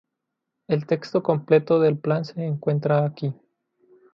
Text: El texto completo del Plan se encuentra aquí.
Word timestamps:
El 0.67 0.87
texto 0.87 1.21
completo 1.21 1.79
del 1.79 1.95
Plan 1.99 2.25
se 2.25 2.43
encuentra 2.43 3.05
aquí. 3.05 3.31